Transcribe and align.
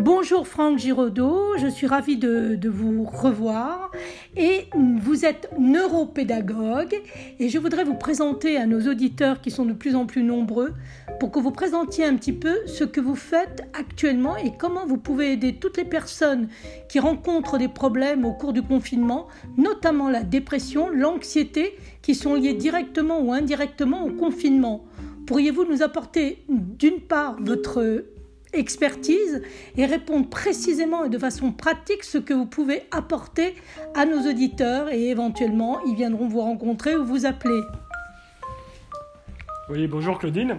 Bonjour 0.00 0.48
Franck 0.48 0.78
Giraudot, 0.78 1.58
je 1.58 1.66
suis 1.66 1.86
ravie 1.86 2.16
de, 2.16 2.58
vous 2.70 3.04
revoir 3.04 3.90
et 4.34 4.64
vous 4.74 5.26
êtes 5.26 5.50
neuropédagogue 5.58 7.02
et 7.38 7.50
je 7.50 7.58
voudrais 7.58 7.84
vous 7.84 7.96
présenter 7.96 8.56
à 8.56 8.64
nos 8.64 8.88
auditeurs 8.88 9.42
qui 9.42 9.50
sont 9.50 9.66
de 9.66 9.74
plus 9.74 9.94
en 9.94 10.06
plus 10.06 10.22
nombreux 10.22 10.72
pour 11.18 11.30
que 11.30 11.38
vous 11.38 11.50
présentiez 11.50 12.06
un 12.06 12.16
petit 12.16 12.32
peu 12.32 12.60
ce 12.64 12.84
que 12.84 12.98
vous 12.98 13.14
faites 13.14 13.68
actuellement 13.78 14.38
et 14.38 14.52
comment 14.56 14.86
vous 14.86 14.96
pouvez 14.96 15.32
aider 15.32 15.56
toutes 15.56 15.76
les 15.76 15.84
personnes 15.84 16.48
qui 16.88 16.98
rencontrent 16.98 17.58
des 17.58 17.68
problèmes 17.68 18.24
au 18.24 18.32
cours 18.32 18.54
du 18.54 18.62
confinement, 18.62 19.28
notamment 19.58 20.08
la 20.08 20.22
dépression, 20.22 20.88
l'anxiété 20.88 21.76
qui 22.00 22.14
sont 22.14 22.36
liées 22.36 22.54
directement 22.54 23.20
ou 23.20 23.34
indirectement 23.34 24.06
au 24.06 24.10
confinement. 24.12 24.82
Pourriez-vous 25.26 25.66
nous 25.66 25.82
apporter 25.82 26.42
d'une 26.48 27.00
part 27.00 27.36
votre 27.38 28.02
expertise 28.52 29.42
et 29.76 29.86
répondre 29.86 30.28
précisément 30.28 31.04
et 31.04 31.08
de 31.08 31.18
façon 31.18 31.52
pratique 31.52 32.04
ce 32.04 32.18
que 32.18 32.34
vous 32.34 32.46
pouvez 32.46 32.82
apporter 32.90 33.54
à 33.94 34.04
nos 34.06 34.28
auditeurs 34.28 34.92
et 34.92 35.08
éventuellement 35.08 35.80
ils 35.84 35.94
viendront 35.94 36.28
vous 36.28 36.40
rencontrer 36.40 36.96
ou 36.96 37.04
vous 37.04 37.26
appeler. 37.26 37.60
Oui, 39.68 39.86
bonjour 39.86 40.18
Claudine. 40.18 40.56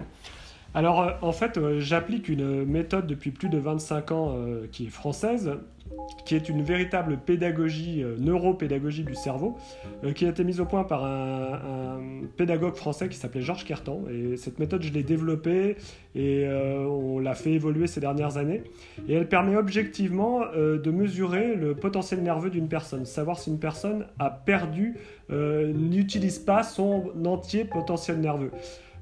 Alors 0.74 1.02
euh, 1.02 1.10
en 1.20 1.32
fait, 1.32 1.58
euh, 1.58 1.80
j'applique 1.80 2.28
une 2.28 2.64
méthode 2.64 3.06
depuis 3.06 3.30
plus 3.30 3.48
de 3.48 3.58
25 3.58 4.12
ans 4.12 4.34
euh, 4.34 4.66
qui 4.72 4.86
est 4.86 4.90
française, 4.90 5.52
qui 6.24 6.34
est 6.34 6.48
une 6.48 6.62
véritable 6.62 7.18
pédagogie, 7.18 8.04
neuropédagogie 8.18 9.04
du 9.04 9.14
cerveau, 9.14 9.56
qui 10.14 10.26
a 10.26 10.28
été 10.28 10.44
mise 10.44 10.60
au 10.60 10.66
point 10.66 10.84
par 10.84 11.04
un, 11.04 12.00
pédagogue 12.36 12.74
français 12.74 13.08
qui 13.08 13.16
s'appelait 13.16 13.42
Georges 13.42 13.64
Kertan. 13.64 14.02
Et 14.10 14.36
cette 14.36 14.58
méthode, 14.58 14.82
je 14.82 14.92
l'ai 14.92 15.02
développée 15.02 15.76
et 16.14 16.46
on 16.48 17.18
l'a 17.18 17.34
fait 17.34 17.52
évoluer 17.52 17.86
ces 17.86 18.00
dernières 18.00 18.36
années. 18.36 18.62
Et 19.08 19.14
elle 19.14 19.28
permet 19.28 19.56
objectivement 19.56 20.40
de 20.54 20.90
mesurer 20.90 21.54
le 21.54 21.74
potentiel 21.74 22.22
nerveux 22.22 22.50
d'une 22.50 22.68
personne, 22.68 23.04
savoir 23.04 23.38
si 23.38 23.50
une 23.50 23.58
personne 23.58 24.06
a 24.18 24.30
perdu, 24.30 24.96
n'utilise 25.30 26.38
pas 26.38 26.62
son 26.62 27.12
entier 27.24 27.64
potentiel 27.64 28.20
nerveux. 28.20 28.50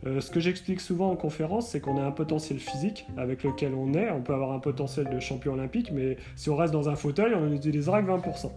Euh, 0.06 0.20
ce 0.20 0.30
que 0.30 0.40
j'explique 0.40 0.80
souvent 0.80 1.10
en 1.10 1.16
conférence, 1.16 1.68
c'est 1.68 1.80
qu'on 1.80 1.98
a 1.98 2.02
un 2.02 2.10
potentiel 2.10 2.58
physique 2.58 3.06
avec 3.16 3.44
lequel 3.44 3.74
on 3.74 3.92
est. 3.94 4.10
On 4.10 4.22
peut 4.22 4.32
avoir 4.32 4.52
un 4.52 4.58
potentiel 4.58 5.10
de 5.10 5.20
champion 5.20 5.54
olympique, 5.54 5.90
mais 5.92 6.16
si 6.36 6.48
on 6.50 6.56
reste 6.56 6.72
dans 6.72 6.88
un 6.88 6.96
fauteuil, 6.96 7.34
on 7.34 7.46
n'utilisera 7.46 8.02
que 8.02 8.08
20%. 8.10 8.50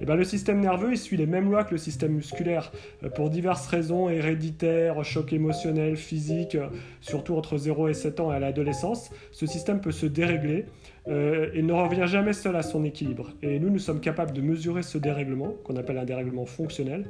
Et 0.00 0.04
ben, 0.04 0.14
le 0.14 0.24
système 0.24 0.60
nerveux, 0.60 0.92
il 0.92 0.98
suit 0.98 1.16
les 1.16 1.26
mêmes 1.26 1.50
lois 1.50 1.64
que 1.64 1.72
le 1.72 1.78
système 1.78 2.12
musculaire. 2.12 2.72
Euh, 3.04 3.10
pour 3.10 3.30
diverses 3.30 3.66
raisons, 3.66 4.08
héréditaires, 4.08 5.04
choc 5.04 5.32
émotionnel, 5.32 5.96
physique, 5.96 6.54
euh, 6.54 6.68
surtout 7.00 7.36
entre 7.36 7.56
0 7.56 7.88
et 7.88 7.94
7 7.94 8.20
ans 8.20 8.32
et 8.32 8.36
à 8.36 8.38
l'adolescence, 8.38 9.10
ce 9.32 9.46
système 9.46 9.80
peut 9.80 9.92
se 9.92 10.06
dérégler 10.06 10.66
et 11.06 11.62
ne 11.62 11.72
revient 11.72 12.06
jamais 12.06 12.32
seul 12.32 12.56
à 12.56 12.62
son 12.62 12.84
équilibre. 12.84 13.30
Et 13.42 13.58
nous, 13.58 13.70
nous 13.70 13.78
sommes 13.78 14.00
capables 14.00 14.32
de 14.32 14.40
mesurer 14.40 14.82
ce 14.82 14.98
dérèglement, 14.98 15.54
qu'on 15.64 15.76
appelle 15.76 15.98
un 15.98 16.04
dérèglement 16.04 16.46
fonctionnel, 16.46 17.04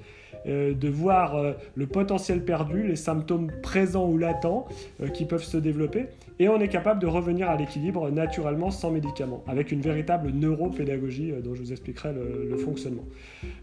euh, 0.46 0.72
de 0.72 0.88
voir 0.88 1.36
euh, 1.36 1.52
le 1.74 1.86
potentiel 1.86 2.44
perdu, 2.44 2.86
les 2.86 2.96
symptômes 2.96 3.50
présents 3.62 4.08
ou 4.08 4.16
latents 4.16 4.66
euh, 5.02 5.08
qui 5.08 5.26
peuvent 5.26 5.44
se 5.44 5.58
développer, 5.58 6.06
et 6.38 6.48
on 6.48 6.58
est 6.60 6.68
capable 6.68 7.00
de 7.00 7.06
revenir 7.06 7.50
à 7.50 7.56
l'équilibre 7.56 8.10
naturellement 8.10 8.70
sans 8.70 8.90
médicaments, 8.90 9.44
avec 9.46 9.70
une 9.70 9.82
véritable 9.82 10.30
neuropédagogie 10.30 11.32
dont 11.44 11.54
je 11.54 11.60
vous 11.60 11.72
expliquerai 11.72 12.14
le, 12.14 12.56
fonctionnement. 12.56 13.04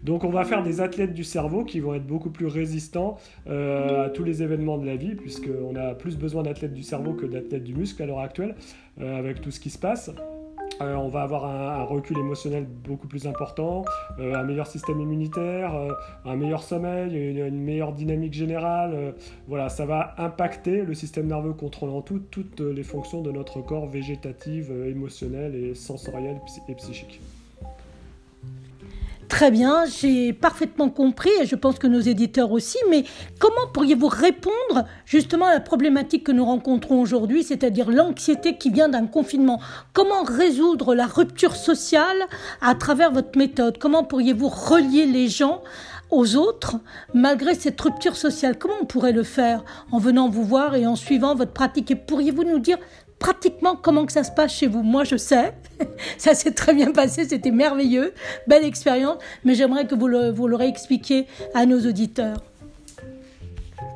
Donc 0.04 0.22
on 0.22 0.30
va 0.30 0.44
faire 0.44 0.62
des 0.62 0.80
athlètes 0.80 1.12
du 1.12 1.24
cerveau 1.24 1.64
qui 1.64 1.80
vont 1.80 1.94
être 1.94 2.06
beaucoup 2.06 2.30
plus 2.30 2.46
résistants 2.46 3.16
à 3.48 4.10
tous 4.14 4.22
les 4.22 4.42
événements 4.42 4.78
de 4.78 4.86
la 4.86 4.96
vie, 4.96 5.14
puisqu'on 5.14 5.74
a 5.74 5.94
plus 5.94 6.16
besoin 6.16 6.44
d'athlètes 6.44 6.74
du 6.74 6.82
cerveau 6.82 7.14
que 7.14 7.26
d'athlètes 7.26 7.64
du 7.64 7.74
muscle 7.74 8.02
à 8.02 8.06
l'heure 8.06 8.20
actuelle, 8.20 8.54
avec 9.00 9.40
tout 9.40 9.50
ce 9.50 9.58
qui 9.58 9.70
se 9.70 9.78
passe. 9.78 10.10
Euh, 10.80 10.94
on 10.94 11.08
va 11.08 11.22
avoir 11.22 11.44
un, 11.44 11.82
recul 11.84 12.18
émotionnel 12.18 12.66
beaucoup 12.66 13.08
plus 13.08 13.26
important, 13.26 13.84
euh, 14.18 14.34
un 14.34 14.44
meilleur 14.44 14.66
système 14.66 15.00
immunitaire, 15.00 15.74
euh, 15.74 15.92
un 16.24 16.36
meilleur 16.36 16.62
sommeil, 16.62 17.14
une, 17.14 17.62
meilleure 17.62 17.92
dynamique 17.92 18.34
générale. 18.34 19.14
voilà, 19.46 19.68
ça 19.68 19.86
va 19.86 20.14
impacter 20.18 20.82
le 20.82 20.94
système 20.94 21.26
nerveux 21.26 21.52
contrôlant 21.52 22.02
tout, 22.02 22.20
toutes 22.30 22.60
les 22.60 22.82
fonctions 22.82 23.22
de 23.22 23.32
notre 23.32 23.60
corps 23.60 23.86
végétative, 23.86 24.72
émotionnel 24.86 25.54
et 25.54 25.74
sensoriel 25.74 26.40
et 26.68 26.74
psychique. 26.74 27.20
Très 29.28 29.50
bien, 29.50 29.84
j'ai 29.84 30.32
parfaitement 30.32 30.88
compris 30.88 31.30
et 31.40 31.46
je 31.46 31.54
pense 31.54 31.78
que 31.78 31.86
nos 31.86 32.00
éditeurs 32.00 32.50
aussi, 32.50 32.78
mais 32.88 33.04
comment 33.38 33.70
pourriez-vous 33.74 34.08
répondre 34.08 34.86
justement 35.04 35.46
à 35.46 35.52
la 35.52 35.60
problématique 35.60 36.24
que 36.24 36.32
nous 36.32 36.46
rencontrons 36.46 37.00
aujourd'hui, 37.00 37.42
c'est-à-dire 37.42 37.90
l'anxiété 37.90 38.56
qui 38.56 38.70
vient 38.70 38.88
d'un 38.88 39.06
confinement? 39.06 39.60
Comment 39.92 40.22
résoudre 40.22 40.94
la 40.94 41.06
rupture 41.06 41.56
sociale 41.56 42.16
à 42.62 42.74
travers 42.74 43.12
votre 43.12 43.36
méthode? 43.36 43.76
Comment 43.78 44.02
pourriez-vous 44.02 44.48
relier 44.48 45.04
les 45.04 45.28
gens 45.28 45.62
aux 46.10 46.36
autres 46.36 46.76
malgré 47.12 47.54
cette 47.54 47.80
rupture 47.80 48.16
sociale? 48.16 48.58
Comment 48.58 48.76
on 48.80 48.86
pourrait 48.86 49.12
le 49.12 49.24
faire 49.24 49.62
en 49.92 49.98
venant 49.98 50.30
vous 50.30 50.44
voir 50.44 50.74
et 50.74 50.86
en 50.86 50.96
suivant 50.96 51.34
votre 51.34 51.52
pratique? 51.52 51.90
Et 51.90 51.96
pourriez-vous 51.96 52.44
nous 52.44 52.60
dire 52.60 52.78
pratiquement 53.18 53.76
comment 53.76 54.06
que 54.06 54.12
ça 54.12 54.24
se 54.24 54.30
passe 54.30 54.54
chez 54.54 54.66
vous. 54.66 54.82
Moi, 54.82 55.04
je 55.04 55.16
sais, 55.16 55.52
ça 56.18 56.34
s'est 56.34 56.52
très 56.52 56.74
bien 56.74 56.92
passé, 56.92 57.24
c'était 57.24 57.50
merveilleux, 57.50 58.14
belle 58.46 58.64
expérience, 58.64 59.18
mais 59.44 59.54
j'aimerais 59.54 59.86
que 59.86 59.94
vous, 59.94 60.08
l'aurez 60.46 60.68
expliqué 60.68 61.26
à 61.54 61.66
nos 61.66 61.80
auditeurs. 61.80 62.38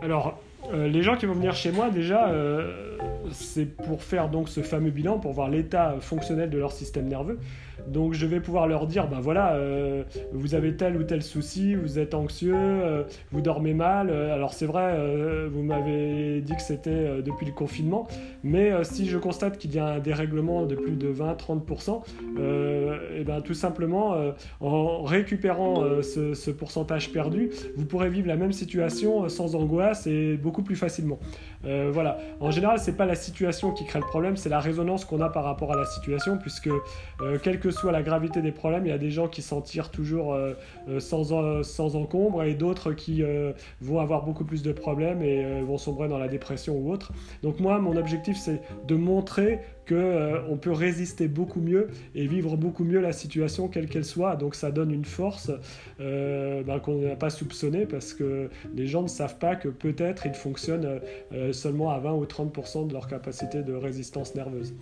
Alors, 0.03 0.38
euh, 0.72 0.88
les 0.88 1.03
gens 1.03 1.16
qui 1.16 1.27
vont 1.27 1.34
venir 1.34 1.55
chez 1.55 1.71
moi, 1.71 1.91
déjà, 1.91 2.28
euh, 2.28 2.99
c'est 3.31 3.66
pour 3.77 4.03
faire 4.03 4.28
donc 4.28 4.49
ce 4.49 4.60
fameux 4.62 4.91
bilan, 4.91 5.19
pour 5.19 5.33
voir 5.33 5.49
l'état 5.49 5.97
fonctionnel 6.00 6.50
de 6.50 6.59
leur 6.59 6.72
système 6.72 7.09
nerveux. 7.09 7.39
Donc 7.88 8.15
je 8.15 8.27
vais 8.27 8.41
pouvoir 8.41 8.66
leur 8.66 8.87
dire, 8.87 9.09
ben 9.09 9.21
voilà, 9.21 9.55
euh, 9.55 10.05
vous 10.33 10.55
avez 10.55 10.77
tel 10.77 10.97
ou 10.97 11.03
tel 11.03 11.22
souci, 11.22 11.75
vous 11.75 11.99
êtes 11.99 12.15
anxieux, 12.15 12.55
euh, 12.56 13.05
vous 13.31 13.41
dormez 13.41 13.75
mal. 13.75 14.10
Euh, 14.10 14.34
alors 14.34 14.55
c'est 14.55 14.66
vrai, 14.66 14.97
vous 15.49 15.62
m'avez 15.62 16.41
dit 16.41 16.55
que 16.55 16.62
c'était 16.62 17.22
depuis 17.22 17.47
le 17.47 17.53
confinement, 17.53 18.06
mais 18.43 18.72
si 18.84 19.09
je 19.09 19.19
constate 19.19 19.59
qu'il 19.59 19.75
y 19.75 19.78
a 19.78 19.87
un 19.87 19.99
dérèglement 19.99 20.66
de 20.66 20.75
plus 20.75 20.97
de 20.97 21.12
20-30%, 21.12 22.03
et 23.16 23.25
ben 23.25 23.41
tout 23.41 23.55
simplement 23.55 24.16
en 24.60 25.03
récupérant 25.03 26.03
ce, 26.03 26.34
ce, 26.34 26.50
pourcentage 26.50 27.12
perdu, 27.12 27.50
vous 27.77 27.84
pourrez 27.84 28.09
vivre 28.09 28.28
la 28.28 28.37
même 28.37 28.53
situation 28.53 29.28
sans 29.28 29.54
angoisse 29.54 30.06
et 30.06 30.37
beaucoup 30.37 30.62
plus 30.62 30.77
facilement. 30.77 31.19
Voilà. 31.64 32.18
En 32.40 32.50
général, 32.50 32.78
c'est 32.78 32.96
pas 32.96 33.06
la 33.06 33.14
situation 33.14 33.72
qui 33.72 33.84
crée 33.84 34.00
le 34.00 34.06
problème, 34.06 34.36
c'est 34.36 34.48
la 34.48 34.60
résonance 34.60 35.04
qu'on 35.04 35.20
a 35.20 35.28
par 35.28 35.44
rapport 35.44 35.72
à 35.72 35.76
la 35.76 35.84
situation, 35.84 36.38
puisque 36.38 36.70
quelques 37.42 37.72
soit 37.72 37.92
la 37.92 38.02
gravité 38.02 38.42
des 38.42 38.52
problèmes, 38.52 38.86
il 38.86 38.90
y 38.90 38.92
a 38.92 38.98
des 38.98 39.10
gens 39.10 39.28
qui 39.28 39.42
s'en 39.42 39.60
tirent 39.60 39.90
toujours 39.90 40.34
euh, 40.34 40.54
euh, 40.88 41.00
sans, 41.00 41.62
sans 41.62 41.96
encombre 41.96 42.42
et 42.44 42.54
d'autres 42.54 42.92
qui 42.92 43.22
euh, 43.22 43.52
vont 43.80 44.00
avoir 44.00 44.24
beaucoup 44.24 44.44
plus 44.44 44.62
de 44.62 44.72
problèmes 44.72 45.22
et 45.22 45.62
vont 45.62 45.78
sombrer 45.78 46.08
dans 46.08 46.18
la 46.18 46.28
dépression 46.28 46.76
ou 46.76 46.92
autre. 46.92 47.12
Donc 47.42 47.60
moi, 47.60 47.78
mon 47.78 47.96
objectif, 47.96 48.36
c'est 48.36 48.60
de 48.86 48.94
montrer 48.94 49.60
que 49.84 50.41
on 50.48 50.56
peut 50.56 50.72
résister 50.72 51.28
beaucoup 51.28 51.60
mieux 51.60 51.88
et 52.15 52.26
vivre 52.26 52.56
beaucoup 52.56 52.84
mieux 52.84 53.00
la 53.00 53.12
situation 53.12 53.69
quelle 53.69 53.88
qu'elle 53.88 54.04
soit. 54.04 54.37
Donc 54.37 54.54
ça 54.54 54.70
donne 54.70 54.91
une 54.91 55.04
force 55.04 55.50
ben, 55.98 56.81
qu'on 56.82 57.00
n'a 57.03 57.16
pas 57.16 57.31
soupçonnée 57.31 57.87
parce 57.87 58.15
que 58.15 58.48
les 58.75 58.87
gens 58.87 59.03
ne 59.03 59.09
savent 59.09 59.38
pas 59.38 59.56
que 59.56 59.69
peut-être 59.69 60.26
ils 60.26 60.34
fonctionnent 60.34 61.00
seulement 61.53 61.91
à 61.91 61.98
20 61.98 62.12
ou 62.12 62.25
30% 62.25 62.87
de 62.88 62.92
leur 62.92 63.09
capacité 63.09 63.62
de 63.62 63.75
résistance 63.75 64.34
nerveuse. 64.34 64.72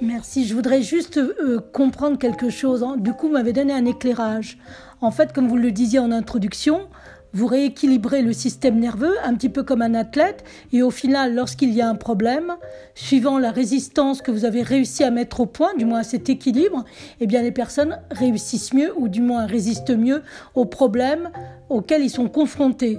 Merci. 0.00 0.46
Je 0.46 0.54
voudrais 0.54 0.82
juste 0.82 1.18
euh, 1.18 1.60
comprendre 1.72 2.18
quelque 2.18 2.50
chose. 2.50 2.82
Hein. 2.82 2.96
Du 2.98 3.12
coup, 3.12 3.28
vous 3.28 3.32
m'avez 3.32 3.52
donné 3.52 3.72
un 3.72 3.86
éclairage. 3.86 4.58
En 5.00 5.10
fait, 5.10 5.32
comme 5.32 5.48
vous 5.48 5.56
le 5.56 5.70
disiez 5.70 5.98
en 5.98 6.10
introduction, 6.10 6.88
vous 7.34 7.46
rééquilibrez 7.46 8.22
le 8.22 8.32
système 8.32 8.78
nerveux 8.78 9.14
un 9.24 9.34
petit 9.34 9.48
peu 9.48 9.64
comme 9.64 9.82
un 9.82 9.94
athlète 9.94 10.44
et 10.72 10.82
au 10.82 10.90
final, 10.90 11.34
lorsqu'il 11.34 11.72
y 11.72 11.82
a 11.82 11.88
un 11.88 11.96
problème, 11.96 12.54
suivant 12.94 13.38
la 13.38 13.50
résistance 13.50 14.22
que 14.22 14.30
vous 14.30 14.44
avez 14.44 14.62
réussi 14.62 15.04
à 15.04 15.10
mettre 15.10 15.40
au 15.40 15.46
point, 15.46 15.74
du 15.76 15.84
moins 15.84 15.98
à 15.98 16.04
cet 16.04 16.30
équilibre, 16.30 16.84
eh 17.20 17.26
les 17.26 17.52
personnes 17.52 17.98
réussissent 18.10 18.72
mieux 18.72 18.92
ou 18.96 19.08
du 19.08 19.20
moins 19.20 19.46
résistent 19.46 19.90
mieux 19.90 20.22
aux 20.54 20.64
problèmes 20.64 21.30
auxquels 21.68 22.02
ils 22.02 22.10
sont 22.10 22.28
confrontés. 22.28 22.98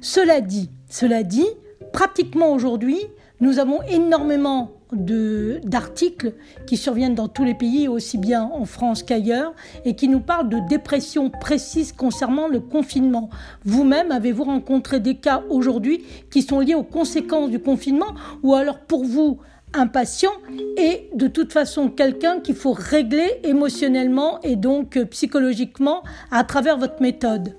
Cela 0.00 0.40
dit, 0.40 0.70
cela 0.88 1.24
dit, 1.24 1.46
pratiquement 1.92 2.52
aujourd'hui, 2.52 2.98
nous 3.40 3.58
avons 3.58 3.82
énormément 3.82 4.70
d'articles 4.92 6.34
qui 6.66 6.76
surviennent 6.76 7.14
dans 7.14 7.28
tous 7.28 7.44
les 7.44 7.54
pays, 7.54 7.88
aussi 7.88 8.18
bien 8.18 8.44
en 8.44 8.64
France 8.64 9.02
qu'ailleurs, 9.02 9.54
et 9.84 9.94
qui 9.94 10.08
nous 10.08 10.20
parlent 10.20 10.48
de 10.48 10.58
dépression 10.68 11.30
précise 11.30 11.92
concernant 11.92 12.48
le 12.48 12.60
confinement. 12.60 13.30
Vous-même, 13.64 14.12
avez-vous 14.12 14.44
rencontré 14.44 15.00
des 15.00 15.14
cas 15.14 15.42
aujourd'hui 15.50 16.04
qui 16.30 16.42
sont 16.42 16.60
liés 16.60 16.74
aux 16.74 16.82
conséquences 16.82 17.50
du 17.50 17.58
confinement, 17.58 18.14
ou 18.42 18.54
alors 18.54 18.78
pour 18.80 19.04
vous, 19.04 19.38
un 19.74 19.86
patient 19.86 20.32
et 20.76 21.08
de 21.14 21.28
toute 21.28 21.52
façon 21.52 21.88
quelqu'un 21.88 22.40
qu'il 22.40 22.54
faut 22.54 22.74
régler 22.74 23.40
émotionnellement 23.42 24.38
et 24.42 24.56
donc 24.56 25.02
psychologiquement 25.04 26.02
à 26.30 26.44
travers 26.44 26.76
votre 26.76 27.00
méthode? 27.00 27.56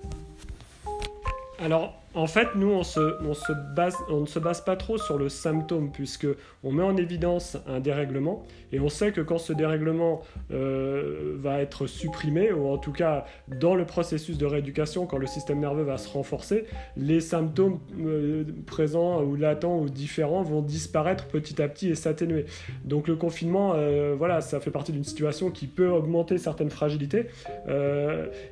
Alors, 1.63 2.02
en 2.15 2.27
fait, 2.27 2.49
nous, 2.55 2.69
on, 2.69 2.79
ne 2.79 4.25
se 4.25 4.39
base 4.39 4.61
pas 4.61 4.75
trop 4.75 4.97
sur 4.97 5.17
le 5.17 5.29
symptôme, 5.29 5.91
puisque 5.91 6.27
on 6.63 6.71
met 6.71 6.83
en 6.83 6.95
évidence 6.95 7.57
un 7.67 7.79
dérèglement, 7.79 8.43
et 8.71 8.79
on 8.79 8.89
sait 8.89 9.11
que 9.11 9.21
quand 9.21 9.39
ce 9.39 9.51
dérèglement 9.51 10.21
euh, 10.51 11.35
va 11.37 11.59
être 11.59 11.87
supprimé, 11.87 12.51
ou 12.51 12.67
en 12.67 12.77
tout 12.77 12.91
cas 12.91 13.25
dans 13.59 13.73
le 13.73 13.85
processus 13.85 14.37
de 14.37 14.45
rééducation, 14.45 15.07
quand 15.07 15.17
le 15.17 15.25
système 15.25 15.59
nerveux 15.59 15.83
va 15.83 15.97
se 15.97 16.07
renforcer, 16.09 16.65
les 16.97 17.19
symptômes 17.19 17.79
euh, 17.99 18.43
présents 18.67 19.23
ou 19.23 19.35
latents 19.35 19.79
ou 19.79 19.89
différents 19.89 20.43
vont 20.43 20.61
disparaître 20.61 21.27
petit 21.27 21.61
à 21.61 21.67
petit 21.67 21.89
et 21.89 21.95
s'atténuer. 21.95 22.45
Donc 22.85 23.07
le 23.07 23.15
confinement, 23.15 23.73
euh, 23.75 24.15
voilà, 24.15 24.41
ça 24.41 24.59
fait 24.59 24.71
partie 24.71 24.91
d'une 24.91 25.03
situation 25.03 25.49
qui 25.49 25.65
peut 25.65 25.89
augmenter 25.89 26.37
certaines 26.37 26.69
fragilités, 26.69 27.27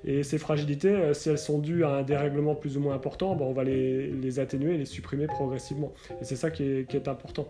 et 0.04 0.24
ces 0.24 0.38
fragilités, 0.38 1.14
si 1.14 1.30
elles 1.30 1.38
sont 1.38 1.60
dues 1.60 1.84
à 1.84 1.90
un 1.90 2.04
dérèglement 2.04 2.56
plus 2.56 2.78
ou 2.78 2.81
moins 2.81 2.96
important, 2.96 3.36
bon, 3.36 3.50
on 3.51 3.53
va 3.53 3.63
les, 3.65 4.39
atténuer 4.39 4.75
et 4.75 4.77
les 4.77 4.86
supprimer 4.86 5.27
progressivement. 5.27 5.92
Et 6.21 6.25
c'est 6.25 6.38
ça 6.38 6.50
qui 6.50 6.63
est, 6.63 7.07
important. 7.07 7.48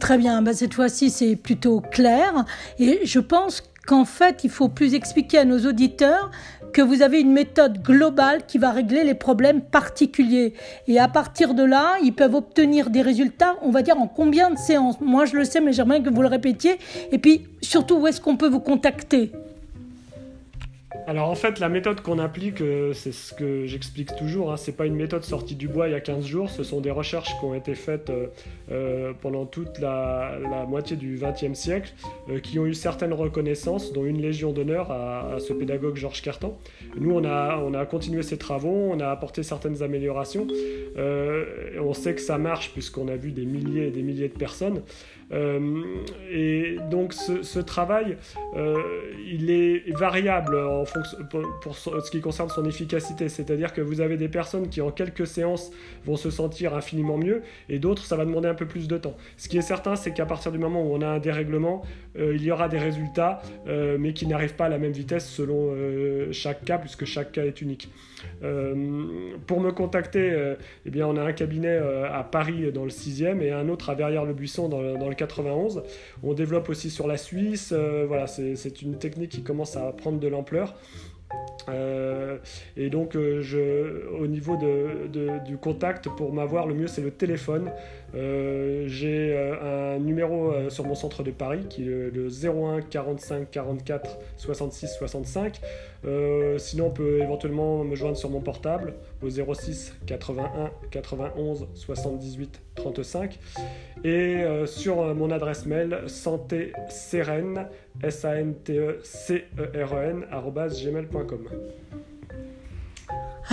Très 0.00 0.18
bien, 0.18 0.42
bah, 0.42 0.54
cette 0.54 0.74
fois-ci 0.74 1.10
c'est 1.10 1.36
plutôt 1.36 1.80
clair 1.80 2.44
et 2.78 3.00
je 3.04 3.20
pense 3.20 3.62
qu'en 3.86 4.04
fait 4.04 4.44
il 4.44 4.50
faut 4.50 4.68
plus 4.68 4.94
expliquer 4.94 5.38
à 5.38 5.44
nos 5.44 5.66
auditeurs 5.66 6.30
que 6.72 6.80
vous 6.80 7.02
avez 7.02 7.20
une 7.20 7.32
méthode 7.32 7.82
globale 7.82 8.46
qui 8.46 8.58
va 8.58 8.70
régler 8.70 9.04
les 9.04 9.14
problèmes 9.14 9.60
particuliers. 9.60 10.54
Et 10.88 10.98
à 10.98 11.08
partir 11.08 11.54
de 11.54 11.64
là, 11.64 11.96
ils 12.02 12.14
peuvent 12.14 12.34
obtenir 12.34 12.90
des 12.90 13.02
résultats, 13.02 13.56
on 13.62 13.70
va 13.70 13.82
dire, 13.82 13.98
en 13.98 14.06
combien 14.06 14.50
de 14.50 14.56
séances 14.56 15.00
Moi, 15.00 15.24
je 15.24 15.36
le 15.36 15.44
sais, 15.44 15.60
mais 15.60 15.72
j'aimerais 15.72 16.00
que 16.00 16.10
vous 16.10 16.22
le 16.22 16.28
répétiez. 16.28 16.78
Et 17.10 17.18
puis, 17.18 17.48
surtout, 17.60 17.96
où 17.96 18.06
est-ce 18.06 18.20
qu'on 18.20 18.36
peut 18.36 18.48
vous 18.48 18.60
contacter? 18.60 19.32
Alors 21.06 21.28
en 21.28 21.34
fait, 21.34 21.58
la 21.58 21.68
méthode 21.68 22.00
qu'on 22.00 22.18
applique, 22.18 22.60
euh, 22.60 22.92
c'est 22.92 23.12
ce 23.12 23.34
que 23.34 23.66
j'explique 23.66 24.14
toujours, 24.16 24.52
hein, 24.52 24.56
c'est 24.56 24.76
pas 24.76 24.86
une 24.86 24.94
méthode 24.94 25.24
sortie 25.24 25.54
du 25.54 25.68
bois 25.68 25.88
il 25.88 25.92
y 25.92 25.94
a 25.94 26.00
15 26.00 26.24
jours, 26.24 26.50
ce 26.50 26.62
sont 26.62 26.80
des 26.80 26.90
recherches 26.90 27.38
qui 27.38 27.44
ont 27.44 27.54
été 27.54 27.74
faites 27.74 28.10
euh, 28.10 28.26
euh, 28.70 29.12
pendant 29.20 29.46
toute 29.46 29.78
la, 29.78 30.38
moitié 30.68 30.96
du 30.96 31.18
XXe 31.20 31.58
siècle, 31.58 31.92
qui 32.42 32.58
ont 32.58 32.66
eu 32.66 32.74
certaines 32.74 33.12
reconnaissances, 33.12 33.92
dont 33.92 34.04
une 34.04 34.20
légion 34.20 34.52
d'honneur 34.52 34.90
à, 34.90 35.38
ce 35.38 35.52
pédagogue 35.52 35.96
Georges 35.96 36.22
Cartan. 36.22 36.58
Nous, 36.96 37.10
on 37.10 37.24
a, 37.24 37.58
on 37.58 37.74
a 37.74 37.86
continué 37.86 38.22
ces 38.22 38.36
travaux, 38.36 38.90
on 38.92 39.00
a 39.00 39.08
apporté 39.08 39.42
certaines 39.42 39.82
améliorations, 39.82 40.46
on 40.96 41.94
sait 41.94 42.14
que 42.14 42.20
ça 42.20 42.38
marche 42.38 42.72
puisqu'on 42.72 43.08
a 43.08 43.16
vu 43.16 43.32
des 43.32 43.46
milliers 43.46 43.88
et 43.88 43.90
des 43.90 44.02
milliers 44.02 44.28
de 44.28 44.38
personnes. 44.38 44.82
Et 45.32 46.76
donc 46.90 47.12
ce, 47.12 47.58
travail, 47.60 48.16
il 49.26 49.50
est 49.50 49.96
variable 49.96 50.56
en 50.56 50.84
fonction 50.84 51.18
pour, 51.60 51.76
ce 51.76 52.10
qui 52.10 52.20
concerne 52.20 52.48
son 52.48 52.64
efficacité. 52.64 53.28
C'est-à-dire 53.28 53.72
que 53.72 53.80
vous 53.80 54.00
avez 54.00 54.16
des 54.16 54.28
personnes 54.28 54.68
qui 54.68 54.80
en 54.80 54.90
quelques 54.90 55.26
séances 55.26 55.70
vont 56.04 56.16
se 56.16 56.30
sentir 56.30 56.74
infiniment 56.74 57.18
mieux 57.18 57.42
et 57.68 57.78
d'autres 57.78 58.04
ça 58.04 58.16
va 58.16 58.24
demander 58.24 58.48
un 58.48 58.54
peu 58.54 58.66
plus 58.66 58.88
de 58.88 58.98
temps. 58.98 59.16
Ce 59.36 59.48
qui 59.48 59.58
est 59.58 59.62
certain 59.62 59.96
c'est 59.96 60.12
qu'à 60.12 60.26
partir 60.26 60.52
du 60.52 60.58
moment 60.58 60.82
où 60.82 60.94
on 60.94 61.02
a 61.02 61.08
un 61.08 61.18
dérèglement, 61.18 61.82
euh, 62.18 62.34
il 62.34 62.42
y 62.42 62.50
aura 62.50 62.68
des 62.68 62.78
résultats 62.78 63.42
euh, 63.68 63.96
mais 63.98 64.12
qui 64.12 64.26
n'arrivent 64.26 64.56
pas 64.56 64.66
à 64.66 64.68
la 64.68 64.78
même 64.78 64.92
vitesse 64.92 65.28
selon 65.28 65.72
euh, 65.72 66.32
chaque 66.32 66.64
cas 66.64 66.78
puisque 66.78 67.04
chaque 67.04 67.32
cas 67.32 67.44
est 67.44 67.60
unique. 67.60 67.88
pour 69.46 69.60
me 69.60 69.70
contacter, 69.70 70.54
eh 70.84 70.90
bien, 70.90 71.06
on 71.06 71.16
a 71.16 71.22
un 71.22 71.32
cabinet 71.32 71.76
à 71.78 72.22
Paris 72.22 72.70
dans 72.72 72.84
le 72.84 72.90
6e 72.90 73.40
et 73.40 73.50
un 73.50 73.68
autre 73.68 73.88
à 73.88 73.94
Verrières-le-Buisson 73.94 74.68
dans, 74.68 74.98
dans, 74.98 75.08
le 75.08 75.14
91. 75.20 75.82
On 76.22 76.34
développe 76.34 76.68
aussi 76.68 76.90
sur 76.90 77.06
la 77.06 77.16
Suisse. 77.16 77.72
voilà, 77.72 78.26
c'est 78.26 78.82
une 78.82 78.98
technique 78.98 79.30
qui 79.30 79.42
commence 79.42 79.76
à 79.76 79.92
prendre 79.92 80.18
de 80.18 80.28
l'ampleur. 80.28 80.74
Euh, 81.68 82.38
et 82.76 82.90
donc, 82.90 83.16
euh, 83.16 84.08
au 84.18 84.26
niveau 84.26 84.56
du 85.44 85.56
contact, 85.58 86.08
pour 86.08 86.32
m'avoir, 86.32 86.66
le 86.66 86.74
mieux 86.74 86.86
c'est 86.86 87.02
le 87.02 87.10
téléphone. 87.10 87.70
Euh, 88.14 88.84
j'ai 88.86 89.36
un 89.62 89.98
numéro 89.98 90.52
sur 90.68 90.84
mon 90.84 90.94
centre 90.94 91.22
de 91.22 91.30
Paris 91.30 91.66
qui 91.68 91.82
est 91.82 92.10
le, 92.12 92.28
01 92.28 92.82
45 92.82 93.50
44 93.50 94.18
66 94.36 94.88
65. 94.98 95.60
sinon, 96.58 96.86
on 96.86 96.90
peut 96.90 97.20
éventuellement 97.20 97.84
me 97.84 97.94
joindre 97.94 98.16
sur 98.16 98.30
mon 98.30 98.40
portable 98.40 98.94
au 99.22 99.30
06 99.30 99.94
81 100.06 100.70
91 100.90 101.68
78 101.74 102.60
35 102.74 103.38
et 104.04 104.44
sur 104.66 105.14
mon 105.14 105.30
adresse 105.30 105.66
mail 105.66 106.02
santé 106.06 106.72
s 108.02 108.24
a 108.24 108.36
n 108.40 108.54
t 108.54 108.76
e 108.76 109.00
e 109.28 109.42
e 109.74 110.68
gmail.com. 110.84 111.48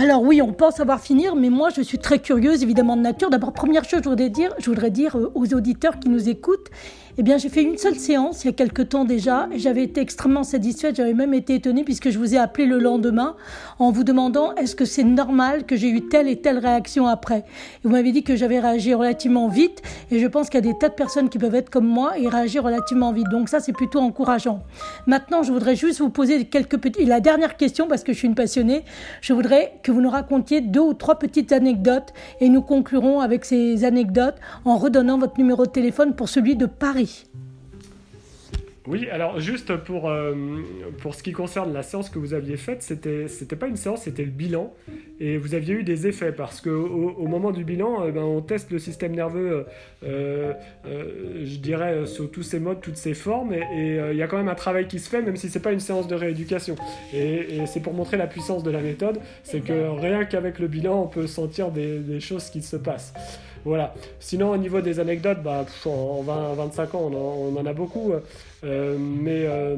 Alors 0.00 0.22
oui, 0.22 0.40
on 0.40 0.52
pense 0.52 0.78
avoir 0.78 1.00
finir, 1.00 1.34
mais 1.34 1.50
moi 1.50 1.70
je 1.74 1.82
suis 1.82 1.98
très 1.98 2.20
curieuse 2.20 2.62
évidemment 2.62 2.96
de 2.96 3.02
nature. 3.02 3.30
D'abord, 3.30 3.52
première 3.52 3.82
chose, 3.82 4.00
je 4.04 4.08
voudrais 4.08 4.30
dire, 4.30 4.54
je 4.60 4.70
voudrais 4.70 4.92
dire 4.92 5.16
aux 5.34 5.54
auditeurs 5.54 5.98
qui 5.98 6.08
nous 6.08 6.28
écoutent, 6.28 6.68
eh 7.20 7.24
bien, 7.24 7.36
j'ai 7.36 7.48
fait 7.48 7.64
une 7.64 7.76
seule 7.76 7.96
séance 7.96 8.44
il 8.44 8.46
y 8.46 8.50
a 8.50 8.52
quelque 8.52 8.80
temps 8.80 9.04
déjà. 9.04 9.48
et 9.52 9.58
J'avais 9.58 9.82
été 9.82 10.00
extrêmement 10.00 10.44
satisfaite. 10.44 10.94
J'avais 10.94 11.14
même 11.14 11.34
été 11.34 11.56
étonnée 11.56 11.82
puisque 11.82 12.10
je 12.10 12.18
vous 12.18 12.36
ai 12.36 12.38
appelé 12.38 12.64
le 12.64 12.78
lendemain 12.78 13.34
en 13.80 13.90
vous 13.90 14.04
demandant 14.04 14.54
est-ce 14.54 14.76
que 14.76 14.84
c'est 14.84 15.02
normal 15.02 15.66
que 15.66 15.74
j'ai 15.74 15.88
eu 15.88 16.08
telle 16.08 16.28
et 16.28 16.36
telle 16.36 16.58
réaction 16.58 17.08
après? 17.08 17.38
Et 17.38 17.42
vous 17.82 17.90
m'avez 17.90 18.12
dit 18.12 18.22
que 18.22 18.36
j'avais 18.36 18.60
réagi 18.60 18.94
relativement 18.94 19.48
vite 19.48 19.82
et 20.12 20.20
je 20.20 20.26
pense 20.28 20.48
qu'il 20.48 20.64
y 20.64 20.68
a 20.68 20.72
des 20.72 20.78
tas 20.78 20.90
de 20.90 20.94
personnes 20.94 21.28
qui 21.28 21.38
peuvent 21.38 21.56
être 21.56 21.70
comme 21.70 21.88
moi 21.88 22.16
et 22.16 22.28
réagir 22.28 22.62
relativement 22.62 23.12
vite. 23.12 23.26
Donc 23.32 23.48
ça, 23.48 23.58
c'est 23.58 23.72
plutôt 23.72 23.98
encourageant. 23.98 24.62
Maintenant, 25.08 25.42
je 25.42 25.50
voudrais 25.50 25.74
juste 25.74 25.98
vous 25.98 26.10
poser 26.10 26.44
quelques 26.44 26.78
petites... 26.78 27.02
Et 27.02 27.04
la 27.04 27.18
dernière 27.18 27.56
question, 27.56 27.88
parce 27.88 28.04
que 28.04 28.12
je 28.12 28.18
suis 28.18 28.28
une 28.28 28.36
passionnée, 28.36 28.84
je 29.22 29.32
voudrais 29.32 29.72
que 29.82 29.90
vous 29.90 30.00
nous 30.00 30.10
racontiez 30.10 30.60
deux 30.60 30.82
ou 30.82 30.94
trois 30.94 31.18
petites 31.18 31.50
anecdotes 31.50 32.12
et 32.40 32.48
nous 32.48 32.62
conclurons 32.62 33.18
avec 33.18 33.44
ces 33.44 33.84
anecdotes 33.84 34.36
en 34.64 34.76
redonnant 34.76 35.18
votre 35.18 35.36
numéro 35.36 35.66
de 35.66 35.70
téléphone 35.70 36.14
pour 36.14 36.28
celui 36.28 36.54
de 36.54 36.66
Paris. 36.66 37.07
Oui, 38.88 39.06
alors 39.10 39.38
juste 39.38 39.76
pour, 39.76 40.08
euh, 40.08 40.34
pour 41.02 41.14
ce 41.14 41.22
qui 41.22 41.32
concerne 41.32 41.74
la 41.74 41.82
séance 41.82 42.08
que 42.08 42.18
vous 42.18 42.32
aviez 42.32 42.56
faite, 42.56 42.82
c'était 42.82 43.28
c'était 43.28 43.54
pas 43.54 43.66
une 43.66 43.76
séance, 43.76 44.04
c'était 44.04 44.24
le 44.24 44.30
bilan. 44.30 44.72
Et 45.20 45.36
vous 45.36 45.54
aviez 45.54 45.74
eu 45.74 45.82
des 45.82 46.06
effets 46.06 46.32
parce 46.32 46.62
que 46.62 46.70
au, 46.70 47.26
moment 47.26 47.50
du 47.50 47.64
bilan, 47.64 48.06
euh, 48.06 48.12
ben, 48.12 48.22
on 48.22 48.40
teste 48.40 48.70
le 48.70 48.78
système 48.78 49.14
nerveux, 49.14 49.66
euh, 50.04 50.54
je 50.86 51.56
dirais 51.58 52.06
sur 52.06 52.30
tous 52.30 52.42
ses 52.42 52.60
modes, 52.60 52.80
toutes 52.80 52.96
ses 52.96 53.12
formes 53.12 53.52
et 53.52 53.98
il 54.10 54.16
y 54.16 54.22
a 54.22 54.26
quand 54.26 54.38
même 54.38 54.48
un 54.48 54.54
travail 54.54 54.88
qui 54.88 55.00
se 55.00 55.10
fait 55.10 55.20
même 55.20 55.36
si 55.36 55.50
c'est 55.50 55.60
pas 55.60 55.72
une 55.72 55.80
séance 55.80 56.08
de 56.08 56.14
rééducation. 56.14 56.76
Et, 57.12 57.66
c'est 57.66 57.80
pour 57.80 57.92
montrer 57.92 58.16
la 58.16 58.26
puissance 58.26 58.62
de 58.62 58.70
la 58.70 58.80
méthode, 58.80 59.18
c'est 59.42 59.60
que 59.60 60.00
rien 60.00 60.24
qu'avec 60.24 60.58
le 60.58 60.68
bilan, 60.68 61.02
on 61.02 61.08
peut 61.08 61.26
sentir 61.26 61.72
des, 61.72 61.98
des 61.98 62.20
choses 62.20 62.48
qui 62.48 62.62
se 62.62 62.76
passent. 62.76 63.12
Voilà. 63.64 63.94
Sinon, 64.20 64.50
au 64.50 64.56
niveau 64.56 64.80
des 64.80 65.00
anecdotes, 65.00 65.42
bah, 65.42 65.64
en 65.86 66.22
20, 66.22 66.54
25 66.54 66.94
ans, 66.94 67.10
on 67.12 67.56
en, 67.56 67.66
a 67.66 67.72
beaucoup. 67.72 68.12
Euh, 68.64 68.96
mais 68.98 69.44
euh, 69.46 69.76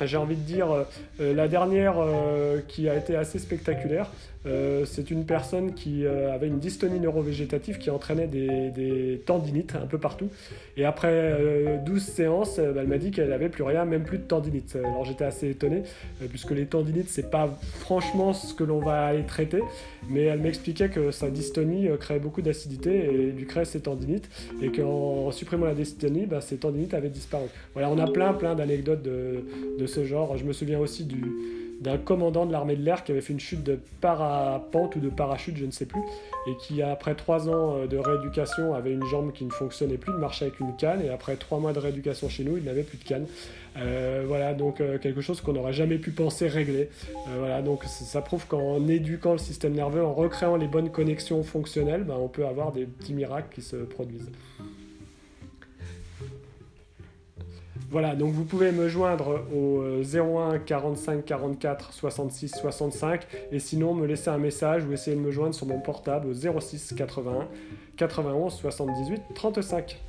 j'ai 0.00 0.16
envie 0.16 0.36
de 0.36 0.42
dire, 0.42 0.84
euh, 1.20 1.34
la 1.34 1.48
dernière 1.48 1.96
qui 2.68 2.88
a 2.88 2.96
été 2.96 3.16
assez 3.16 3.38
spectaculaire, 3.38 4.10
c'est 4.44 5.10
une 5.10 5.24
personne 5.24 5.74
qui 5.74 6.06
avait 6.06 6.48
une 6.48 6.58
dystonie 6.58 7.00
neurovégétative 7.00 7.78
qui 7.78 7.90
entraînait 7.90 8.26
des, 8.26 9.22
tendinites 9.26 9.74
un 9.74 9.86
peu 9.86 9.98
partout. 9.98 10.28
Et 10.76 10.84
après 10.84 11.80
12 11.84 12.02
séances, 12.02 12.56
bah, 12.58 12.80
elle 12.80 12.88
m'a 12.88 12.98
dit 12.98 13.10
qu'elle 13.10 13.28
n'avait 13.28 13.48
plus 13.48 13.62
rien, 13.62 13.84
même 13.84 14.04
plus 14.04 14.18
de 14.18 14.24
tendinites. 14.24 14.76
Alors 14.76 15.04
j'étais 15.04 15.24
assez 15.24 15.50
étonné, 15.50 15.82
puisque 16.28 16.50
les 16.50 16.66
tendinites, 16.66 17.08
c'est 17.08 17.30
pas 17.30 17.58
franchement 17.80 18.32
ce 18.32 18.54
que 18.54 18.64
l'on 18.64 18.80
va 18.80 19.06
aller 19.06 19.24
traiter, 19.24 19.62
mais 20.08 20.22
elle 20.22 20.40
m'expliquait 20.40 20.88
que 20.88 21.10
sa 21.10 21.30
dystonie 21.30 21.88
créait 22.00 22.18
beaucoup 22.18 22.42
d'acidité 22.42 23.04
et 23.04 23.32
lui 23.32 23.46
créait 23.46 23.64
ses 23.64 23.80
tendinites, 23.80 24.28
et 24.60 24.70
qu'en 24.70 25.30
supprimant 25.30 25.66
la 25.66 25.74
dystonie, 25.74 26.26
bah, 26.26 26.40
ses 26.40 26.56
tendinites 26.56 26.94
avaient 26.94 27.08
disparu. 27.08 27.46
Voilà, 27.74 27.90
on 27.90 27.98
a 27.98 28.10
plein, 28.10 28.32
plein 28.32 28.54
d'anecdotes 28.54 29.02
de, 29.02 29.86
ce 29.86 30.04
genre. 30.04 30.36
Je 30.36 30.44
me 30.44 30.52
souviens 30.52 30.78
aussi 30.78 31.04
d'un 31.82 31.98
commandant 31.98 32.46
de 32.46 32.52
l'armée 32.52 32.76
de 32.76 32.82
l'air 32.82 33.02
qui 33.02 33.10
avait 33.10 33.20
fait 33.20 33.32
une 33.32 33.40
chute 33.40 33.64
de 33.64 33.78
parapente 34.00 34.94
ou 34.96 35.00
de 35.00 35.08
parachute, 35.08 35.56
je 35.56 35.66
ne 35.66 35.72
sais 35.72 35.84
plus, 35.84 36.00
et 36.46 36.56
qui, 36.56 36.80
après 36.80 37.14
trois 37.14 37.48
ans 37.48 37.76
euh, 37.76 37.86
de 37.86 37.96
rééducation, 37.96 38.74
avait 38.74 38.92
une 38.92 39.04
jambe 39.04 39.32
qui 39.32 39.44
ne 39.44 39.50
fonctionnait 39.50 39.98
plus, 39.98 40.12
de 40.12 40.18
marcher 40.18 40.46
avec 40.46 40.60
une 40.60 40.76
canne, 40.76 41.02
et 41.02 41.10
après 41.10 41.36
trois 41.36 41.58
mois 41.58 41.72
de 41.72 41.80
rééducation 41.80 42.28
chez 42.28 42.44
nous, 42.44 42.56
il 42.56 42.64
n'avait 42.64 42.84
plus 42.84 42.98
de 42.98 43.04
canne. 43.04 43.26
Euh, 43.76 44.24
voilà, 44.26 44.54
donc 44.54 44.80
euh, 44.80 44.98
quelque 44.98 45.20
chose 45.20 45.40
qu'on 45.40 45.54
n'aurait 45.54 45.72
jamais 45.72 45.98
pu 45.98 46.12
penser 46.12 46.46
régler. 46.46 46.88
voilà, 47.38 47.62
donc 47.62 47.84
ça 47.84 48.20
prouve 48.20 48.46
qu'en 48.46 48.86
éduquant 48.86 49.32
le 49.32 49.38
système 49.38 49.72
nerveux, 49.72 50.04
en 50.04 50.14
recréant 50.14 50.56
les 50.56 50.68
bonnes 50.68 50.90
connexions 50.90 51.42
fonctionnelles, 51.42 52.04
ben, 52.04 52.16
on 52.18 52.28
peut 52.28 52.46
avoir 52.46 52.72
des 52.72 52.84
petits 52.84 53.14
miracles 53.14 53.52
qui 53.52 53.62
se 53.62 53.76
produisent. 53.76 54.30
Voilà, 57.92 58.14
donc 58.14 58.32
vous 58.32 58.44
pouvez 58.44 58.72
me 58.72 58.88
joindre 58.88 59.44
au 59.54 59.82
01 60.02 60.60
45 60.60 61.26
44 61.26 61.92
66 61.92 62.48
65 62.58 63.26
et 63.52 63.58
sinon 63.58 63.92
me 63.92 64.06
laisser 64.06 64.30
un 64.30 64.38
message 64.38 64.86
ou 64.86 64.94
essayer 64.94 65.14
de 65.14 65.20
me 65.20 65.30
joindre 65.30 65.54
sur 65.54 65.66
mon 65.66 65.78
portable 65.78 66.26
au 66.26 66.32
06 66.32 66.94
81 66.96 67.48
91 67.98 68.54
78 68.54 69.20
35. 69.34 70.00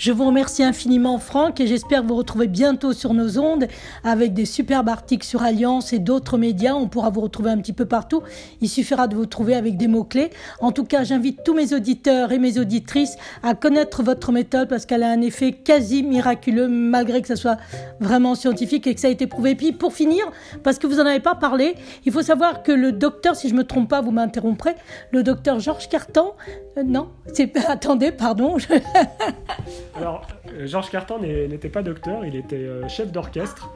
Je 0.00 0.12
vous 0.12 0.24
remercie 0.24 0.62
infiniment 0.62 1.18
Franck 1.18 1.60
et 1.60 1.66
j'espère 1.66 2.02
vous 2.02 2.16
retrouver 2.16 2.46
bientôt 2.46 2.94
sur 2.94 3.12
nos 3.12 3.38
ondes 3.38 3.66
avec 4.02 4.32
des 4.32 4.46
superbes 4.46 4.88
articles 4.88 5.26
sur 5.26 5.42
Alliance 5.42 5.92
et 5.92 5.98
d'autres 5.98 6.38
médias. 6.38 6.72
On 6.72 6.88
pourra 6.88 7.10
vous 7.10 7.20
retrouver 7.20 7.50
un 7.50 7.58
petit 7.58 7.74
peu 7.74 7.84
partout. 7.84 8.22
Il 8.62 8.70
suffira 8.70 9.08
de 9.08 9.14
vous 9.14 9.26
trouver 9.26 9.54
avec 9.54 9.76
des 9.76 9.88
mots-clés. 9.88 10.30
En 10.60 10.72
tout 10.72 10.84
cas, 10.84 11.04
j'invite 11.04 11.44
tous 11.44 11.52
mes 11.52 11.74
auditeurs 11.74 12.32
et 12.32 12.38
mes 12.38 12.58
auditrices 12.58 13.16
à 13.42 13.54
connaître 13.54 14.02
votre 14.02 14.32
méthode 14.32 14.70
parce 14.70 14.86
qu'elle 14.86 15.02
a 15.02 15.10
un 15.10 15.20
effet 15.20 15.52
quasi 15.52 16.02
miraculeux 16.02 16.66
malgré 16.68 17.20
que 17.20 17.28
ce 17.28 17.36
soit 17.36 17.58
vraiment 18.00 18.34
scientifique 18.34 18.86
et 18.86 18.94
que 18.94 19.00
ça 19.02 19.08
a 19.08 19.10
été 19.10 19.26
prouvé. 19.26 19.54
Puis 19.54 19.72
pour 19.72 19.92
finir, 19.92 20.24
parce 20.62 20.78
que 20.78 20.86
vous 20.86 20.96
n'en 20.96 21.04
avez 21.04 21.20
pas 21.20 21.34
parlé, 21.34 21.74
il 22.06 22.12
faut 22.12 22.22
savoir 22.22 22.62
que 22.62 22.72
le 22.72 22.92
docteur, 22.92 23.36
si 23.36 23.50
je 23.50 23.54
me 23.54 23.64
trompe 23.64 23.90
pas, 23.90 24.00
vous 24.00 24.12
m'interromprez, 24.12 24.76
le 25.10 25.22
docteur 25.22 25.60
Georges 25.60 25.90
Carton, 25.90 26.32
euh, 26.78 26.84
non, 26.84 27.10
c'est 27.34 27.54
attendez, 27.68 28.12
pardon. 28.12 28.56
Alors, 29.96 30.26
euh, 30.52 30.66
Georges 30.66 30.90
Carton 30.90 31.18
n'était 31.18 31.68
pas 31.68 31.82
docteur, 31.82 32.24
il 32.24 32.36
était 32.36 32.56
euh, 32.56 32.88
chef 32.88 33.12
d'orchestre, 33.12 33.70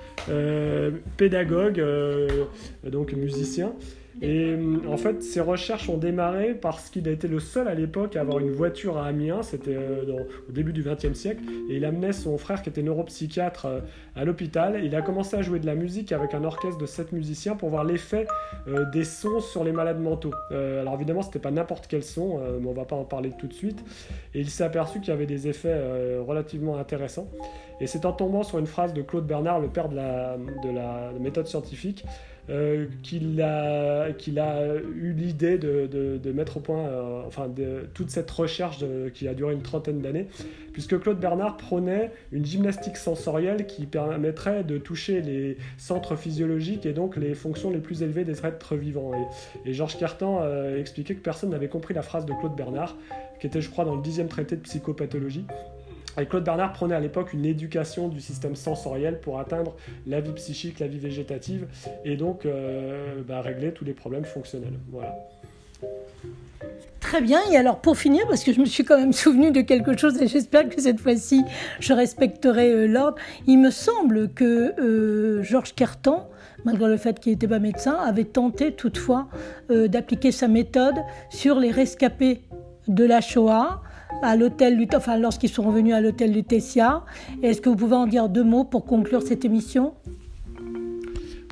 pédagogue, 1.16 1.84
donc 2.84 3.12
musicien. 3.12 3.72
Et 4.22 4.54
euh, 4.54 4.78
en 4.88 4.96
fait, 4.96 5.22
ses 5.22 5.40
recherches 5.40 5.88
ont 5.88 5.96
démarré 5.96 6.54
parce 6.54 6.88
qu'il 6.88 7.08
a 7.08 7.10
été 7.10 7.26
le 7.26 7.40
seul 7.40 7.66
à 7.66 7.74
l'époque 7.74 8.16
à 8.16 8.20
avoir 8.20 8.38
une 8.38 8.52
voiture 8.52 8.98
à 8.98 9.06
Amiens, 9.06 9.42
c'était 9.42 9.74
euh, 9.74 10.24
au 10.48 10.52
début 10.52 10.72
du 10.72 10.82
XXe 10.82 11.14
siècle, 11.14 11.42
et 11.68 11.76
il 11.76 11.84
amenait 11.84 12.12
son 12.12 12.38
frère 12.38 12.62
qui 12.62 12.68
était 12.68 12.82
neuropsychiatre 12.82 13.66
euh, 13.66 13.80
à 14.14 14.24
l'hôpital. 14.24 14.80
Il 14.84 14.94
a 14.94 15.02
commencé 15.02 15.36
à 15.36 15.42
jouer 15.42 15.58
de 15.58 15.66
la 15.66 15.74
musique 15.74 16.12
avec 16.12 16.34
un 16.34 16.44
orchestre 16.44 16.78
de 16.78 16.86
sept 16.86 17.12
musiciens 17.12 17.56
pour 17.56 17.70
voir 17.70 17.84
l'effet 17.84 18.26
des 18.92 19.04
sons 19.04 19.40
sur 19.40 19.64
les 19.64 19.72
malades 19.72 20.00
mentaux. 20.00 20.32
alors 20.50 20.94
évidemment, 20.94 21.22
c'était 21.22 21.38
pas 21.38 21.50
n'importe 21.50 21.86
quel 21.88 22.02
son, 22.02 22.38
mais 22.60 22.68
on 22.68 22.72
va 22.72 22.84
pas 22.84 22.96
en 22.96 23.04
parler 23.04 23.32
tout 23.36 23.46
de 23.46 23.52
suite. 23.52 23.84
Et 24.34 24.40
il 24.40 24.50
s'est 24.50 24.64
aperçu 24.64 25.00
qu'il 25.00 25.08
y 25.08 25.12
avait 25.12 25.26
des 25.26 25.48
effets 25.48 25.74
relativement 26.26 26.76
intéressants. 26.76 27.28
Et 27.80 27.86
c'est 27.86 28.06
en 28.06 28.12
tombant 28.12 28.42
sur 28.42 28.58
une 28.58 28.66
phrase 28.66 28.94
de 28.94 29.02
Claude 29.02 29.26
Bernard, 29.26 29.60
le 29.60 29.68
père 29.68 29.88
de 29.88 29.96
la, 29.96 30.36
de 30.62 30.70
la 30.70 31.10
méthode 31.18 31.46
scientifique, 31.46 32.04
euh, 32.50 32.86
qu'il 33.02 33.40
a, 33.40 34.04
a 34.04 34.66
eu 34.96 35.12
l'idée 35.12 35.56
de, 35.56 35.86
de, 35.86 36.32
mettre 36.32 36.58
au 36.58 36.60
point 36.60 36.86
euh, 36.86 37.22
enfin, 37.26 37.48
de, 37.48 37.88
toute 37.94 38.10
cette 38.10 38.30
recherche 38.30 38.84
qui 39.14 39.28
a 39.28 39.34
duré 39.34 39.54
une 39.54 39.62
trentaine 39.62 40.00
d'années, 40.00 40.28
puisque 40.72 40.98
Claude 41.00 41.18
Bernard 41.18 41.56
prônait 41.56 42.10
une 42.32 42.44
gymnastique 42.44 42.96
sensorielle 42.96 43.66
qui 43.66 43.86
permettrait 43.86 44.64
de 44.64 44.78
toucher 44.78 45.22
les 45.22 45.56
centres 45.78 46.16
physiologiques 46.16 46.86
et 46.86 46.92
donc 46.92 47.16
les 47.16 47.34
fonctions 47.34 47.70
les 47.70 47.78
plus 47.78 48.02
élevées 48.02 48.24
des 48.24 48.44
êtres 48.44 48.76
vivants. 48.76 49.12
Et, 49.64 49.72
Georges 49.72 49.96
Cartan 49.96 50.40
euh, 50.42 50.78
expliquait 50.78 51.14
que 51.14 51.22
personne 51.22 51.50
n'avait 51.50 51.68
compris 51.68 51.94
la 51.94 52.02
phrase 52.02 52.26
de 52.26 52.32
Claude 52.34 52.54
Bernard, 52.54 52.96
qui 53.40 53.46
était, 53.46 53.60
je 53.60 53.70
crois, 53.70 53.84
dans 53.84 53.96
le 53.96 54.02
dixième 54.02 54.28
traité 54.28 54.56
de 54.56 54.60
psychopathologie. 54.62 55.46
Et 56.20 56.26
Claude 56.26 56.44
Bernard 56.44 56.72
prenait 56.72 56.94
à 56.94 57.00
l'époque 57.00 57.32
une 57.32 57.44
éducation 57.44 58.08
du 58.08 58.20
système 58.20 58.54
sensoriel 58.54 59.20
pour 59.20 59.40
atteindre 59.40 59.74
la 60.06 60.20
vie 60.20 60.32
psychique, 60.32 60.78
la 60.78 60.86
vie 60.86 60.98
végétative, 60.98 61.66
et 62.04 62.16
donc 62.16 62.46
euh, 62.46 63.22
bah, 63.26 63.40
régler 63.40 63.72
tous 63.72 63.84
les 63.84 63.94
problèmes 63.94 64.24
fonctionnels. 64.24 64.78
Voilà. 64.90 65.16
Très 67.00 67.20
bien, 67.20 67.40
et 67.52 67.56
alors 67.56 67.80
pour 67.80 67.98
finir, 67.98 68.26
parce 68.28 68.44
que 68.44 68.52
je 68.52 68.60
me 68.60 68.64
suis 68.64 68.84
quand 68.84 68.98
même 68.98 69.12
souvenu 69.12 69.50
de 69.50 69.60
quelque 69.60 69.96
chose 69.96 70.20
et 70.22 70.26
j'espère 70.26 70.68
que 70.68 70.80
cette 70.80 71.00
fois-ci 71.00 71.42
je 71.78 71.92
respecterai 71.92 72.72
euh, 72.72 72.86
l'ordre, 72.86 73.18
il 73.46 73.58
me 73.58 73.70
semble 73.70 74.30
que 74.32 74.72
euh, 74.80 75.42
Georges 75.42 75.74
Carton, 75.74 76.22
malgré 76.64 76.88
le 76.88 76.96
fait 76.96 77.20
qu'il 77.20 77.32
n'était 77.32 77.48
pas 77.48 77.58
médecin, 77.58 77.94
avait 77.94 78.24
tenté 78.24 78.72
toutefois 78.72 79.28
d'appliquer 79.68 80.32
sa 80.32 80.48
méthode 80.48 80.94
sur 81.28 81.60
les 81.60 81.70
rescapés 81.70 82.40
de 82.88 83.04
la 83.04 83.20
Shoah 83.20 83.82
à 84.22 84.36
l'hôtel, 84.36 84.86
enfin 84.94 85.16
lorsqu'ils 85.16 85.48
sont 85.48 85.62
revenus 85.62 85.94
à 85.94 86.00
l'hôtel 86.00 86.32
Lutetia. 86.32 87.04
Est-ce 87.42 87.60
que 87.60 87.68
vous 87.68 87.76
pouvez 87.76 87.96
en 87.96 88.06
dire 88.06 88.28
deux 88.28 88.44
mots 88.44 88.64
pour 88.64 88.84
conclure 88.84 89.22
cette 89.22 89.44
émission? 89.44 89.94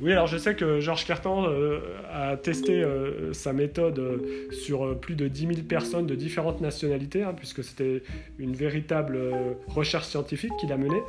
Oui, 0.03 0.11
alors 0.11 0.27
je 0.27 0.37
sais 0.37 0.53
que 0.53 0.81
Georges 0.81 1.05
Cartan 1.05 1.45
euh, 1.47 1.79
a 2.11 2.35
testé 2.35 2.83
euh, 2.83 3.31
sa 3.31 3.53
méthode 3.53 3.99
euh, 3.99 4.51
sur 4.51 4.99
plus 4.99 5.15
de 5.15 5.29
10 5.29 5.47
000 5.47 5.53
personnes 5.61 6.05
de 6.05 6.13
différentes 6.13 6.59
nationalités, 6.59 7.23
hein, 7.23 7.33
puisque 7.33 7.63
c'était 7.63 8.03
une 8.37 8.53
véritable 8.53 9.17
recherche 9.67 10.07
scientifique 10.07 10.51
qu'il 10.59 10.73
a 10.73 10.77
menée. 10.77 11.01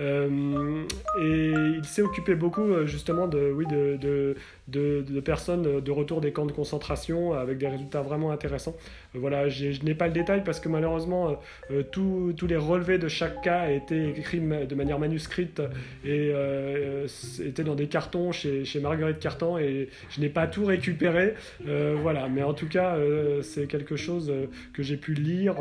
et 0.00 1.52
il 1.76 1.84
s'est 1.84 2.02
occupé 2.02 2.34
beaucoup 2.34 2.86
justement 2.86 3.28
de, 3.28 3.52
oui, 3.54 3.66
de, 3.66 4.34
de, 4.66 5.20
personnes 5.20 5.80
de 5.80 5.90
retour 5.92 6.20
des 6.20 6.32
camps 6.32 6.46
de 6.46 6.52
concentration 6.52 7.34
avec 7.34 7.58
des 7.58 7.68
résultats 7.68 8.00
vraiment 8.00 8.32
intéressants. 8.32 8.74
voilà, 9.14 9.48
je 9.48 9.84
n'ai 9.84 9.94
pas 9.94 10.06
le 10.06 10.14
détail 10.14 10.42
parce 10.42 10.58
que 10.58 10.68
malheureusement, 10.68 11.38
tous 11.92 12.46
les 12.48 12.56
relevés 12.56 12.98
de 12.98 13.08
chaque 13.08 13.42
cas 13.42 13.70
étaient 13.70 14.08
écrits 14.10 14.40
de 14.40 14.74
manière 14.74 14.98
manuscrite 14.98 15.62
et 16.04 16.32
étaient 17.44 17.64
dans 17.64 17.76
des 17.76 17.86
cartons 17.86 18.32
chez, 18.64 18.80
Marguerite 18.80 19.18
Cartan 19.18 19.58
et 19.58 19.88
je 20.10 20.20
n'ai 20.20 20.28
pas 20.28 20.46
tout 20.46 20.64
récupéré. 20.64 21.34
Euh, 21.66 21.96
voilà, 22.00 22.28
mais 22.28 22.42
en 22.42 22.54
tout 22.54 22.68
cas, 22.68 22.96
euh, 22.96 23.42
c'est 23.42 23.66
quelque 23.66 23.96
chose 23.96 24.30
euh, 24.30 24.46
que 24.72 24.82
j'ai 24.82 24.96
pu 24.96 25.14
lire 25.14 25.56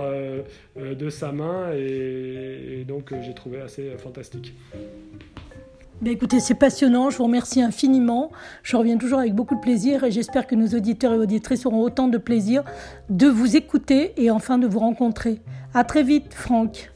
de 0.77 1.09
sa 1.09 1.31
main 1.31 1.71
et, 1.74 2.86
donc 2.88 3.13
j'ai 3.21 3.33
trouvé 3.33 3.62
assez 3.62 3.91
fantastique. 3.98 4.53
Ben 6.01 6.13
écoutez, 6.13 6.39
c'est 6.39 6.55
passionnant, 6.55 7.09
je 7.09 7.17
vous 7.17 7.25
remercie 7.25 7.62
infiniment. 7.62 8.31
Je 8.63 8.77
reviens 8.77 8.98
toujours 8.98 9.19
avec 9.19 9.33
beaucoup 9.33 9.55
de 9.55 9.59
plaisir 9.59 10.05
et 10.05 10.12
j'espère 10.12 10.48
que 10.48 10.55
nos 10.55 10.67
auditeurs 10.67 11.13
et 11.13 11.17
auditrices 11.17 11.65
auront 11.65 11.81
autant 11.81 12.07
de 12.07 12.17
plaisir 12.17 12.63
de 13.09 13.27
vous 13.27 13.57
écouter 13.57 14.13
et 14.15 14.31
enfin 14.31 14.57
de 14.57 14.67
vous 14.67 14.79
rencontrer. 14.79 15.39
À 15.74 15.83
très 15.83 16.03
vite, 16.03 16.33
Franck. 16.33 16.89